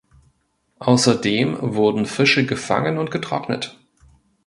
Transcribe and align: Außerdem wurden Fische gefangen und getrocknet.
Außerdem 0.79 1.59
wurden 1.75 2.07
Fische 2.07 2.43
gefangen 2.47 2.97
und 2.97 3.11
getrocknet. 3.11 3.77